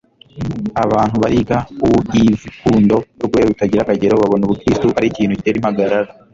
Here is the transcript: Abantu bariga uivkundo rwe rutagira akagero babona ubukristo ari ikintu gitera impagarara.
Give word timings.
Abantu 0.83 1.15
bariga 1.23 1.57
uivkundo 1.83 2.95
rwe 3.25 3.39
rutagira 3.47 3.81
akagero 3.83 4.13
babona 4.21 4.43
ubukristo 4.45 4.87
ari 4.97 5.07
ikintu 5.11 5.37
gitera 5.39 5.57
impagarara. 5.59 6.09